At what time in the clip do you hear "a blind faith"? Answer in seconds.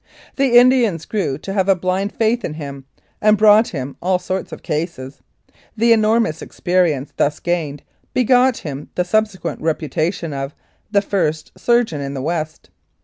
1.69-2.43